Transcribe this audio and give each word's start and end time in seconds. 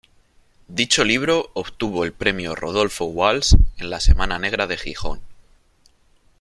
Dicho 0.67 1.03
libro 1.03 1.51
obtuvo 1.53 2.03
el 2.05 2.11
Premio 2.11 2.55
Rodolfo 2.55 3.05
Walsh 3.05 3.53
en 3.77 3.91
la 3.91 3.99
Semana 3.99 4.39
Negra 4.39 4.65
de 4.65 4.75
Gijón. 4.77 5.21